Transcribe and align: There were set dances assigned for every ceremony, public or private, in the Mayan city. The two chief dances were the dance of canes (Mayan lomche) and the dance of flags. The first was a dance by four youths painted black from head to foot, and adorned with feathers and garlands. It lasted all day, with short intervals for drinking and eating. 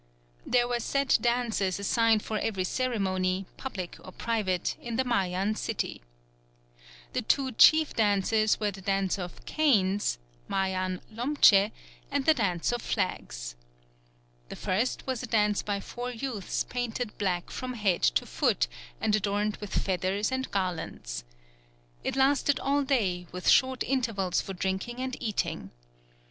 There 0.47 0.67
were 0.67 0.79
set 0.79 1.19
dances 1.21 1.79
assigned 1.79 2.23
for 2.23 2.39
every 2.39 2.63
ceremony, 2.63 3.45
public 3.55 3.97
or 4.03 4.11
private, 4.11 4.75
in 4.81 4.95
the 4.95 5.03
Mayan 5.03 5.53
city. 5.53 6.01
The 7.13 7.21
two 7.21 7.51
chief 7.51 7.93
dances 7.95 8.59
were 8.59 8.71
the 8.71 8.81
dance 8.81 9.19
of 9.19 9.45
canes 9.45 10.17
(Mayan 10.47 11.01
lomche) 11.13 11.69
and 12.09 12.25
the 12.25 12.33
dance 12.33 12.71
of 12.71 12.81
flags. 12.81 13.53
The 14.49 14.55
first 14.55 15.05
was 15.05 15.21
a 15.21 15.27
dance 15.27 15.61
by 15.61 15.79
four 15.79 16.09
youths 16.09 16.63
painted 16.63 17.15
black 17.19 17.51
from 17.51 17.73
head 17.75 18.01
to 18.01 18.25
foot, 18.25 18.67
and 18.99 19.15
adorned 19.15 19.57
with 19.57 19.77
feathers 19.77 20.31
and 20.31 20.49
garlands. 20.49 21.25
It 22.03 22.15
lasted 22.15 22.59
all 22.59 22.81
day, 22.81 23.27
with 23.31 23.47
short 23.47 23.83
intervals 23.83 24.41
for 24.41 24.53
drinking 24.53 24.99
and 24.99 25.15
eating. 25.21 25.69